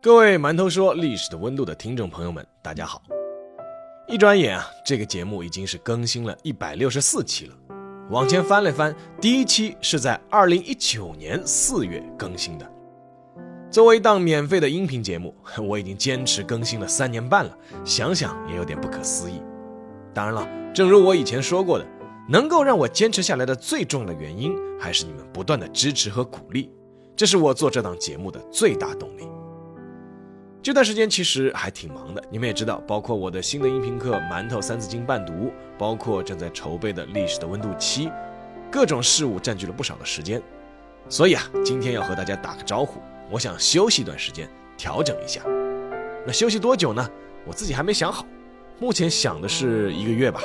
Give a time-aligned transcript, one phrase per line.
[0.00, 3.02] 各位馒头说历史的温度的听众朋友们，大家好！
[4.06, 7.54] 一转眼啊，这个节目已经是更新了一百六十四期了。
[8.08, 12.72] 往前翻了翻，第一期是在二零一九年四月更新的。
[13.72, 15.34] 作为一档免费的音频节目，
[15.66, 19.42] 我已经坚持更新了三年半了，想想也有点不可思议。
[20.14, 21.84] 当然了，正如我以前说过的，
[22.28, 26.70] 能够让我坚持下来的最重要的原因，还是你们不断的支持和鼓励，
[27.16, 29.28] 这是我做这档节目的最大动力。
[30.68, 35.32] 这段时间其实还挺忙的，你们也知道，包括我的新的音频课《馒头三字经伴读》，
[35.78, 38.08] 包括正在筹备的《历史的温度七》，
[38.70, 40.42] 各种事务占据了不少的时间。
[41.08, 43.00] 所以啊，今天要和大家打个招呼，
[43.30, 45.40] 我想休息一段时间，调整一下。
[46.26, 47.10] 那休息多久呢？
[47.46, 48.26] 我自己还没想好，
[48.78, 50.38] 目前想的是一个月吧。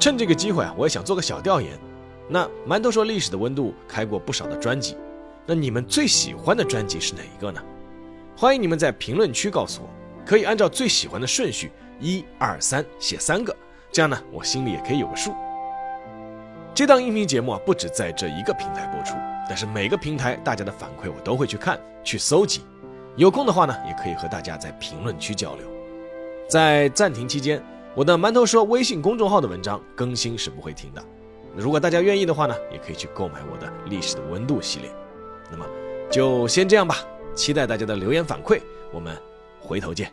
[0.00, 1.78] 趁这个机会啊，我也想做个小调研。
[2.28, 4.96] 那馒头说历史的温度开过不少的专辑，
[5.46, 7.62] 那你们最喜欢的专辑是哪一个呢？
[8.40, 9.88] 欢迎你们在评论区告诉我，
[10.24, 13.52] 可以按照最喜欢的顺序，一二三写三个，
[13.90, 15.34] 这样呢，我心里也可以有个数。
[16.72, 19.16] 这档音频节目啊，不止在这一个平台播出，
[19.48, 22.60] 但是每个平台大家的反馈我都会去看、去搜集。
[23.16, 25.66] 有空的话呢，也可以和大家在评论区交流。
[26.48, 27.60] 在暂停期间，
[27.92, 31.02] 我的馒头说微信公众号的文章更新是不会停的。
[31.56, 34.88] 如果大家愿意的话呢，也可以去购买我的《历史的温度》系列。
[35.50, 35.66] 那么，
[36.08, 36.98] 就先这样吧。
[37.38, 38.60] 期待大家的留言反馈，
[38.92, 39.16] 我们
[39.60, 40.12] 回头见。